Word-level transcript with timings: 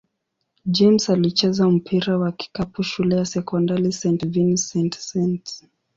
James 0.65 1.09
alicheza 1.09 1.69
mpira 1.69 2.17
wa 2.17 2.31
kikapu 2.31 2.83
shule 2.83 3.15
ya 3.15 3.25
sekondari 3.25 3.91
St. 3.91 4.25
Vincent-St. 4.27 5.63